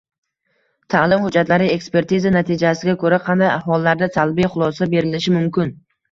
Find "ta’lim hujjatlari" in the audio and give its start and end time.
0.91-1.67